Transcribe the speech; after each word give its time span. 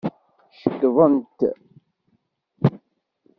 Cekḍent. 0.59 1.39